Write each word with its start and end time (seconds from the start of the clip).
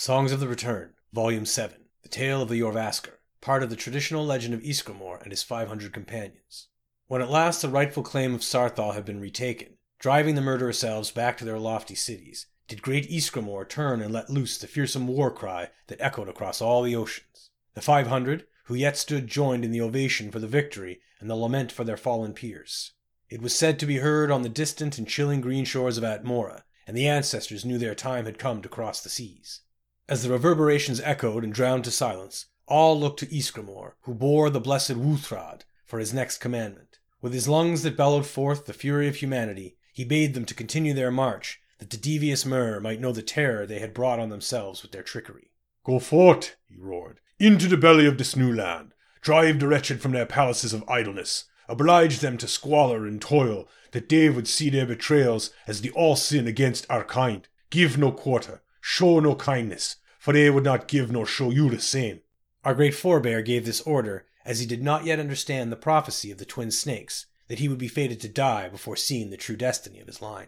Songs 0.00 0.30
of 0.30 0.38
the 0.38 0.46
Return, 0.46 0.94
Volume 1.12 1.44
7 1.44 1.76
The 2.04 2.08
Tale 2.08 2.40
of 2.40 2.48
the 2.48 2.60
Jorrvaskr, 2.60 3.14
part 3.40 3.64
of 3.64 3.68
the 3.68 3.74
traditional 3.74 4.24
legend 4.24 4.54
of 4.54 4.62
Ysgramor 4.62 5.20
and 5.20 5.32
his 5.32 5.42
500 5.42 5.92
companions. 5.92 6.68
When 7.08 7.20
at 7.20 7.32
last 7.32 7.62
the 7.62 7.68
rightful 7.68 8.04
claim 8.04 8.32
of 8.32 8.42
Saarthal 8.42 8.94
had 8.94 9.04
been 9.04 9.18
retaken, 9.18 9.76
driving 9.98 10.36
the 10.36 10.40
murderous 10.40 10.84
elves 10.84 11.10
back 11.10 11.36
to 11.38 11.44
their 11.44 11.58
lofty 11.58 11.96
cities, 11.96 12.46
did 12.68 12.80
great 12.80 13.10
Ysgramor 13.10 13.68
turn 13.68 14.00
and 14.00 14.12
let 14.12 14.30
loose 14.30 14.56
the 14.56 14.68
fearsome 14.68 15.08
war 15.08 15.32
cry 15.32 15.70
that 15.88 16.00
echoed 16.00 16.28
across 16.28 16.62
all 16.62 16.84
the 16.84 16.94
oceans. 16.94 17.50
The 17.74 17.82
500, 17.82 18.46
who 18.66 18.76
yet 18.76 18.96
stood 18.96 19.26
joined 19.26 19.64
in 19.64 19.72
the 19.72 19.80
ovation 19.80 20.30
for 20.30 20.38
the 20.38 20.46
victory 20.46 21.00
and 21.18 21.28
the 21.28 21.34
lament 21.34 21.72
for 21.72 21.82
their 21.82 21.96
fallen 21.96 22.34
peers. 22.34 22.92
It 23.30 23.42
was 23.42 23.52
said 23.52 23.80
to 23.80 23.84
be 23.86 23.96
heard 23.96 24.30
on 24.30 24.42
the 24.42 24.48
distant 24.48 24.96
and 24.96 25.08
chilling 25.08 25.40
green 25.40 25.64
shores 25.64 25.98
of 25.98 26.04
Atmora, 26.04 26.62
and 26.86 26.96
the 26.96 27.08
ancestors 27.08 27.64
knew 27.64 27.78
their 27.78 27.96
time 27.96 28.26
had 28.26 28.38
come 28.38 28.62
to 28.62 28.68
cross 28.68 29.00
the 29.00 29.08
seas. 29.08 29.62
As 30.08 30.22
the 30.22 30.30
reverberations 30.30 31.02
echoed 31.02 31.44
and 31.44 31.52
drowned 31.52 31.84
to 31.84 31.90
silence, 31.90 32.46
all 32.66 32.98
looked 32.98 33.18
to 33.20 33.26
Ysgramor, 33.26 33.92
who 34.02 34.14
bore 34.14 34.48
the 34.48 34.60
blessed 34.60 34.92
Wuthrad 34.96 35.64
for 35.84 35.98
his 35.98 36.14
next 36.14 36.38
commandment. 36.38 36.98
With 37.20 37.34
his 37.34 37.46
lungs 37.46 37.82
that 37.82 37.96
bellowed 37.96 38.26
forth 38.26 38.64
the 38.64 38.72
fury 38.72 39.06
of 39.06 39.16
humanity, 39.16 39.76
he 39.92 40.04
bade 40.04 40.32
them 40.32 40.46
to 40.46 40.54
continue 40.54 40.94
their 40.94 41.10
march, 41.10 41.60
that 41.78 41.90
the 41.90 41.98
devious 41.98 42.46
Mer 42.46 42.80
might 42.80 43.00
know 43.00 43.12
the 43.12 43.20
terror 43.20 43.66
they 43.66 43.80
had 43.80 43.92
brought 43.92 44.18
on 44.18 44.30
themselves 44.30 44.82
with 44.82 44.92
their 44.92 45.02
trickery. 45.02 45.50
Go 45.84 45.98
forth, 45.98 46.56
he 46.66 46.76
roared, 46.78 47.20
into 47.38 47.66
the 47.68 47.76
belly 47.76 48.06
of 48.06 48.16
this 48.16 48.34
new 48.34 48.54
land. 48.54 48.94
Drive 49.20 49.60
the 49.60 49.68
wretched 49.68 50.00
from 50.00 50.12
their 50.12 50.26
palaces 50.26 50.72
of 50.72 50.88
idleness. 50.88 51.44
Oblige 51.68 52.20
them 52.20 52.38
to 52.38 52.48
squalor 52.48 53.06
and 53.06 53.20
toil, 53.20 53.68
that 53.92 54.08
they 54.08 54.30
would 54.30 54.48
see 54.48 54.70
their 54.70 54.86
betrayals 54.86 55.50
as 55.66 55.82
the 55.82 55.90
all 55.90 56.16
sin 56.16 56.46
against 56.46 56.86
our 56.88 57.04
kind. 57.04 57.46
Give 57.68 57.98
no 57.98 58.10
quarter, 58.10 58.62
show 58.90 59.20
no 59.20 59.34
kindness, 59.34 59.96
for 60.18 60.32
they 60.32 60.48
would 60.48 60.64
not 60.64 60.88
give 60.88 61.12
nor 61.12 61.26
show 61.26 61.50
you 61.50 61.68
the 61.68 61.78
same. 61.78 62.20
Our 62.64 62.74
great 62.74 62.94
forebear 62.94 63.42
gave 63.42 63.66
this 63.66 63.82
order, 63.82 64.24
as 64.46 64.60
he 64.60 64.66
did 64.66 64.82
not 64.82 65.04
yet 65.04 65.20
understand 65.20 65.70
the 65.70 65.76
prophecy 65.76 66.30
of 66.30 66.38
the 66.38 66.46
twin 66.46 66.70
snakes, 66.70 67.26
that 67.48 67.58
he 67.58 67.68
would 67.68 67.76
be 67.76 67.86
fated 67.86 68.18
to 68.22 68.30
die 68.30 68.66
before 68.70 68.96
seeing 68.96 69.28
the 69.28 69.36
true 69.36 69.56
destiny 69.56 70.00
of 70.00 70.06
his 70.06 70.22
line. 70.22 70.46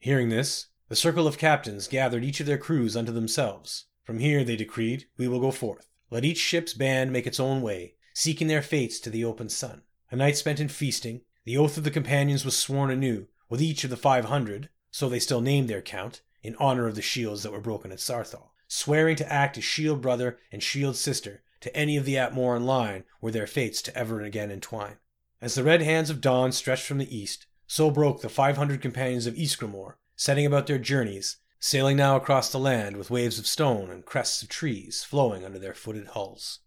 Hearing 0.00 0.30
this, 0.30 0.66
the 0.88 0.96
circle 0.96 1.28
of 1.28 1.38
captains 1.38 1.86
gathered 1.86 2.24
each 2.24 2.40
of 2.40 2.46
their 2.46 2.58
crews 2.58 2.96
unto 2.96 3.12
themselves. 3.12 3.84
From 4.02 4.18
here, 4.18 4.42
they 4.42 4.56
decreed, 4.56 5.06
we 5.16 5.28
will 5.28 5.40
go 5.40 5.52
forth. 5.52 5.88
Let 6.10 6.24
each 6.24 6.38
ship's 6.38 6.74
band 6.74 7.12
make 7.12 7.26
its 7.26 7.38
own 7.38 7.62
way, 7.62 7.94
seeking 8.14 8.48
their 8.48 8.62
fates 8.62 8.98
to 9.00 9.10
the 9.10 9.24
open 9.24 9.48
sun. 9.48 9.82
A 10.10 10.16
night 10.16 10.36
spent 10.36 10.58
in 10.58 10.68
feasting, 10.68 11.20
the 11.44 11.56
oath 11.56 11.78
of 11.78 11.84
the 11.84 11.92
companions 11.92 12.44
was 12.44 12.58
sworn 12.58 12.90
anew, 12.90 13.28
with 13.48 13.62
each 13.62 13.84
of 13.84 13.90
the 13.90 13.96
five 13.96 14.24
hundred, 14.24 14.70
so 14.90 15.08
they 15.08 15.20
still 15.20 15.40
named 15.40 15.68
their 15.68 15.82
count, 15.82 16.22
in 16.46 16.56
honor 16.56 16.86
of 16.86 16.94
the 16.94 17.02
shields 17.02 17.42
that 17.42 17.52
were 17.52 17.60
broken 17.60 17.90
at 17.92 17.98
Saarthal, 17.98 18.52
swearing 18.68 19.16
to 19.16 19.32
act 19.32 19.58
as 19.58 19.64
shield 19.64 20.00
brother 20.00 20.38
and 20.52 20.62
shield 20.62 20.96
sister 20.96 21.42
to 21.60 21.76
any 21.76 21.96
of 21.96 22.04
the 22.04 22.14
Atmoran 22.14 22.64
line 22.64 23.04
were 23.20 23.30
their 23.30 23.46
fates 23.46 23.82
to 23.82 23.96
ever 23.96 24.18
and 24.18 24.26
again 24.26 24.50
entwine. 24.50 24.98
As 25.40 25.54
the 25.54 25.64
red 25.64 25.82
hands 25.82 26.10
of 26.10 26.20
dawn 26.20 26.52
stretched 26.52 26.86
from 26.86 26.98
the 26.98 27.16
east, 27.16 27.46
so 27.66 27.90
broke 27.90 28.20
the 28.20 28.28
five 28.28 28.56
hundred 28.56 28.80
companions 28.80 29.26
of 29.26 29.34
Ysgramor, 29.34 29.94
setting 30.14 30.46
about 30.46 30.66
their 30.66 30.78
journeys, 30.78 31.38
sailing 31.58 31.96
now 31.96 32.16
across 32.16 32.50
the 32.50 32.58
land 32.58 32.96
with 32.96 33.10
waves 33.10 33.38
of 33.38 33.46
stone 33.46 33.90
and 33.90 34.04
crests 34.04 34.42
of 34.42 34.48
trees 34.48 35.02
flowing 35.02 35.44
under 35.44 35.58
their 35.58 35.74
footed 35.74 36.08
hulls. 36.08 36.60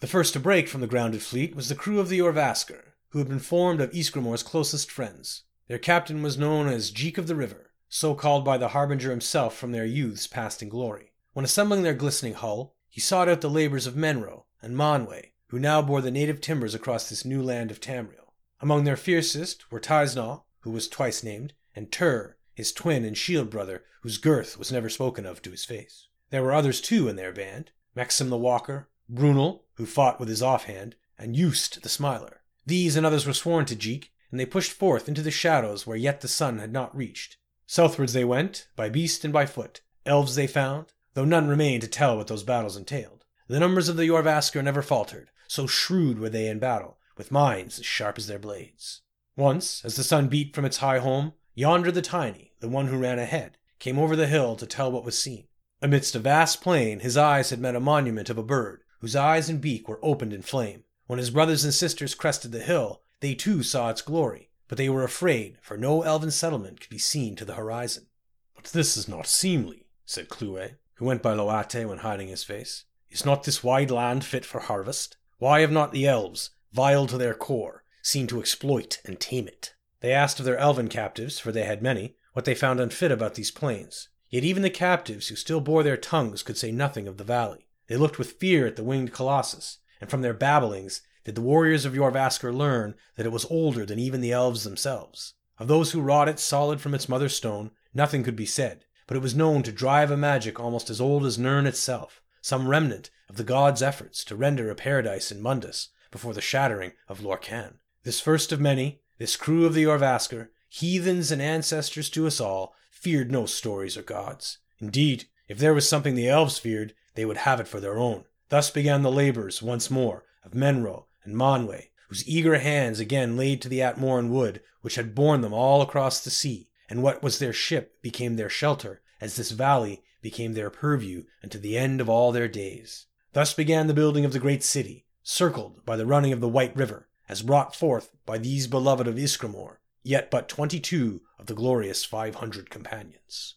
The 0.00 0.06
first 0.06 0.34
to 0.34 0.40
break 0.40 0.68
from 0.68 0.82
the 0.82 0.86
grounded 0.86 1.22
fleet 1.22 1.56
was 1.56 1.68
the 1.68 1.74
crew 1.74 2.00
of 2.00 2.10
the 2.10 2.18
Jorrvaskr, 2.18 2.92
who 3.10 3.18
had 3.18 3.28
been 3.28 3.38
formed 3.38 3.80
of 3.80 3.92
Ysgramor's 3.92 4.42
closest 4.42 4.90
friends. 4.90 5.44
Their 5.68 5.78
captain 5.78 6.22
was 6.22 6.36
known 6.36 6.68
as 6.68 6.90
Jeek 6.90 7.16
of 7.16 7.26
the 7.26 7.34
River, 7.34 7.72
so 7.88 8.14
called 8.14 8.44
by 8.44 8.58
the 8.58 8.68
Harbinger 8.68 9.10
himself 9.10 9.56
from 9.56 9.72
their 9.72 9.84
youths 9.84 10.26
past 10.26 10.62
in 10.62 10.68
glory. 10.68 11.12
When 11.32 11.44
assembling 11.44 11.82
their 11.82 11.94
glistening 11.94 12.34
hull, 12.34 12.74
he 12.88 13.00
sought 13.00 13.28
out 13.28 13.40
the 13.40 13.50
labors 13.50 13.86
of 13.86 13.94
Menro 13.94 14.44
and 14.62 14.74
Manwe, 14.76 15.32
who 15.48 15.58
now 15.58 15.82
bore 15.82 16.00
the 16.00 16.10
native 16.10 16.40
timbers 16.40 16.74
across 16.74 17.08
this 17.08 17.24
new 17.24 17.42
land 17.42 17.70
of 17.70 17.80
Tamriel. 17.80 18.32
Among 18.60 18.84
their 18.84 18.96
fiercest 18.96 19.70
were 19.70 19.80
Tisnaw, 19.80 20.42
who 20.60 20.70
was 20.70 20.88
twice 20.88 21.22
named, 21.22 21.52
and 21.74 21.92
Tur, 21.92 22.36
his 22.54 22.72
twin 22.72 23.04
and 23.04 23.16
shield 23.16 23.50
brother, 23.50 23.84
whose 24.00 24.18
girth 24.18 24.58
was 24.58 24.72
never 24.72 24.88
spoken 24.88 25.26
of 25.26 25.42
to 25.42 25.50
his 25.50 25.64
face. 25.64 26.08
There 26.30 26.42
were 26.42 26.54
others 26.54 26.80
too 26.80 27.08
in 27.08 27.16
their 27.16 27.32
band 27.32 27.70
Maxim 27.94 28.28
the 28.28 28.36
Walker, 28.36 28.88
Brunel, 29.08 29.64
who 29.74 29.86
fought 29.86 30.20
with 30.20 30.28
his 30.28 30.42
offhand, 30.42 30.96
and 31.18 31.34
Eust 31.36 31.82
the 31.82 31.88
Smiler. 31.88 32.42
These 32.66 32.96
and 32.96 33.06
others 33.06 33.26
were 33.26 33.32
sworn 33.32 33.64
to 33.66 33.76
Jeek, 33.76 34.12
and 34.30 34.38
they 34.38 34.46
pushed 34.46 34.72
forth 34.72 35.08
into 35.08 35.22
the 35.22 35.30
shadows 35.30 35.86
where 35.86 35.96
yet 35.96 36.20
the 36.20 36.28
sun 36.28 36.58
had 36.58 36.72
not 36.72 36.94
reached. 36.94 37.38
Southwards 37.66 38.12
they 38.12 38.24
went, 38.24 38.68
by 38.76 38.88
beast 38.88 39.24
and 39.24 39.32
by 39.32 39.44
foot. 39.44 39.80
Elves 40.04 40.36
they 40.36 40.46
found, 40.46 40.92
though 41.14 41.24
none 41.24 41.48
remained 41.48 41.82
to 41.82 41.88
tell 41.88 42.16
what 42.16 42.28
those 42.28 42.44
battles 42.44 42.76
entailed. 42.76 43.24
The 43.48 43.60
numbers 43.60 43.88
of 43.88 43.96
the 43.96 44.06
Jorrvaskr 44.06 44.62
never 44.62 44.82
faltered, 44.82 45.30
so 45.48 45.66
shrewd 45.66 46.18
were 46.18 46.28
they 46.28 46.48
in 46.48 46.58
battle, 46.58 46.98
with 47.16 47.30
minds 47.30 47.78
as 47.78 47.86
sharp 47.86 48.18
as 48.18 48.26
their 48.26 48.38
blades. 48.38 49.02
Once, 49.36 49.84
as 49.84 49.96
the 49.96 50.04
sun 50.04 50.28
beat 50.28 50.54
from 50.54 50.64
its 50.64 50.78
high 50.78 50.98
home, 50.98 51.32
yonder 51.54 51.90
the 51.90 52.02
tiny, 52.02 52.52
the 52.60 52.68
one 52.68 52.86
who 52.86 52.98
ran 52.98 53.18
ahead, 53.18 53.58
came 53.78 53.98
over 53.98 54.16
the 54.16 54.26
hill 54.26 54.56
to 54.56 54.66
tell 54.66 54.90
what 54.90 55.04
was 55.04 55.18
seen. 55.18 55.46
Amidst 55.82 56.14
a 56.14 56.18
vast 56.18 56.62
plain, 56.62 57.00
his 57.00 57.16
eyes 57.16 57.50
had 57.50 57.60
met 57.60 57.76
a 57.76 57.80
monument 57.80 58.30
of 58.30 58.38
a 58.38 58.42
bird, 58.42 58.82
whose 59.00 59.14
eyes 59.14 59.48
and 59.48 59.60
beak 59.60 59.88
were 59.88 60.00
opened 60.02 60.32
in 60.32 60.42
flame. 60.42 60.84
When 61.06 61.18
his 61.18 61.30
brothers 61.30 61.64
and 61.64 61.74
sisters 61.74 62.14
crested 62.14 62.52
the 62.52 62.60
hill, 62.60 63.02
they 63.20 63.34
too 63.34 63.62
saw 63.62 63.90
its 63.90 64.02
glory, 64.02 64.50
but 64.68 64.78
they 64.78 64.88
were 64.88 65.04
afraid, 65.04 65.58
for 65.62 65.76
no 65.76 66.02
elven 66.02 66.30
settlement 66.30 66.80
could 66.80 66.90
be 66.90 66.98
seen 66.98 67.36
to 67.36 67.44
the 67.44 67.54
horizon. 67.54 68.06
But 68.54 68.64
this 68.66 68.96
is 68.96 69.08
not 69.08 69.26
seemly, 69.26 69.86
said 70.04 70.28
Clue, 70.28 70.70
who 70.94 71.04
went 71.04 71.22
by 71.22 71.34
Loate 71.34 71.86
when 71.86 71.98
hiding 71.98 72.28
his 72.28 72.44
face. 72.44 72.84
Is 73.10 73.24
not 73.24 73.44
this 73.44 73.62
wide 73.62 73.90
land 73.90 74.24
fit 74.24 74.44
for 74.44 74.60
harvest? 74.60 75.16
Why 75.38 75.60
have 75.60 75.70
not 75.70 75.92
the 75.92 76.06
elves, 76.06 76.50
vile 76.72 77.06
to 77.06 77.18
their 77.18 77.34
core, 77.34 77.84
seen 78.02 78.26
to 78.28 78.40
exploit 78.40 79.00
and 79.04 79.20
tame 79.20 79.46
it? 79.46 79.74
They 80.00 80.12
asked 80.12 80.38
of 80.38 80.46
their 80.46 80.58
elven 80.58 80.88
captives, 80.88 81.38
for 81.38 81.52
they 81.52 81.64
had 81.64 81.82
many, 81.82 82.16
what 82.32 82.44
they 82.44 82.54
found 82.54 82.80
unfit 82.80 83.12
about 83.12 83.34
these 83.34 83.50
plains. 83.50 84.08
Yet 84.28 84.44
even 84.44 84.62
the 84.62 84.70
captives 84.70 85.28
who 85.28 85.36
still 85.36 85.60
bore 85.60 85.82
their 85.82 85.96
tongues 85.96 86.42
could 86.42 86.58
say 86.58 86.72
nothing 86.72 87.06
of 87.06 87.16
the 87.16 87.24
valley. 87.24 87.66
They 87.86 87.96
looked 87.96 88.18
with 88.18 88.32
fear 88.32 88.66
at 88.66 88.76
the 88.76 88.84
winged 88.84 89.12
colossus, 89.12 89.78
and 90.00 90.10
from 90.10 90.22
their 90.22 90.34
babblings 90.34 91.02
did 91.26 91.34
the 91.34 91.40
warriors 91.40 91.84
of 91.84 91.92
Jorrvaskr 91.92 92.56
learn 92.56 92.94
that 93.16 93.26
it 93.26 93.32
was 93.32 93.46
older 93.46 93.84
than 93.84 93.98
even 93.98 94.20
the 94.20 94.30
elves 94.30 94.62
themselves. 94.62 95.34
Of 95.58 95.66
those 95.66 95.90
who 95.90 96.00
wrought 96.00 96.28
it 96.28 96.38
solid 96.38 96.80
from 96.80 96.94
its 96.94 97.08
mother 97.08 97.28
stone, 97.28 97.72
nothing 97.92 98.22
could 98.22 98.36
be 98.36 98.46
said, 98.46 98.84
but 99.08 99.16
it 99.16 99.24
was 99.24 99.34
known 99.34 99.64
to 99.64 99.72
drive 99.72 100.12
a 100.12 100.16
magic 100.16 100.60
almost 100.60 100.88
as 100.88 101.00
old 101.00 101.26
as 101.26 101.36
Nirn 101.36 101.66
itself, 101.66 102.22
some 102.40 102.68
remnant 102.68 103.10
of 103.28 103.38
the 103.38 103.42
gods' 103.42 103.82
efforts 103.82 104.22
to 104.22 104.36
render 104.36 104.70
a 104.70 104.76
paradise 104.76 105.32
in 105.32 105.42
Mundus 105.42 105.88
before 106.12 106.32
the 106.32 106.40
shattering 106.40 106.92
of 107.08 107.18
Lorkhan. 107.18 107.78
This 108.04 108.20
first 108.20 108.52
of 108.52 108.60
many, 108.60 109.00
this 109.18 109.34
crew 109.34 109.66
of 109.66 109.74
the 109.74 109.82
Jorrvaskr, 109.82 110.50
heathens 110.68 111.32
and 111.32 111.42
ancestors 111.42 112.08
to 112.10 112.28
us 112.28 112.40
all, 112.40 112.72
feared 112.92 113.32
no 113.32 113.46
stories 113.46 113.96
or 113.96 114.02
gods. 114.02 114.58
Indeed, 114.78 115.24
if 115.48 115.58
there 115.58 115.74
was 115.74 115.88
something 115.88 116.14
the 116.14 116.28
elves 116.28 116.60
feared, 116.60 116.94
they 117.16 117.24
would 117.24 117.38
have 117.38 117.58
it 117.58 117.66
for 117.66 117.80
their 117.80 117.98
own. 117.98 118.26
Thus 118.48 118.70
began 118.70 119.02
the 119.02 119.10
labors, 119.10 119.60
once 119.60 119.90
more, 119.90 120.22
of 120.44 120.52
Menro 120.52 121.06
and 121.26 121.36
Manwe, 121.36 121.90
whose 122.08 122.26
eager 122.26 122.58
hands 122.58 123.00
again 123.00 123.36
laid 123.36 123.60
to 123.60 123.68
the 123.68 123.80
Atmoran 123.80 124.30
wood 124.30 124.62
which 124.80 124.94
had 124.94 125.14
borne 125.14 125.40
them 125.40 125.52
all 125.52 125.82
across 125.82 126.22
the 126.22 126.30
sea, 126.30 126.70
and 126.88 127.02
what 127.02 127.22
was 127.22 127.38
their 127.38 127.52
ship 127.52 128.00
became 128.00 128.36
their 128.36 128.48
shelter, 128.48 129.02
as 129.20 129.34
this 129.34 129.50
valley 129.50 130.04
became 130.22 130.54
their 130.54 130.70
purview 130.70 131.24
unto 131.42 131.58
the 131.58 131.76
end 131.76 132.00
of 132.00 132.08
all 132.08 132.30
their 132.30 132.46
days. 132.46 133.06
Thus 133.32 133.52
began 133.52 133.88
the 133.88 133.94
building 133.94 134.24
of 134.24 134.32
the 134.32 134.38
great 134.38 134.62
city, 134.62 135.04
circled 135.24 135.84
by 135.84 135.96
the 135.96 136.06
running 136.06 136.32
of 136.32 136.40
the 136.40 136.48
White 136.48 136.76
River, 136.76 137.08
as 137.28 137.42
brought 137.42 137.74
forth 137.74 138.12
by 138.24 138.38
these 138.38 138.68
beloved 138.68 139.08
of 139.08 139.16
Ysgramor, 139.16 139.78
yet 140.04 140.30
but 140.30 140.48
twenty 140.48 140.78
two 140.78 141.22
of 141.38 141.46
the 141.46 141.54
glorious 141.54 142.04
five 142.04 142.36
hundred 142.36 142.70
companions. 142.70 143.54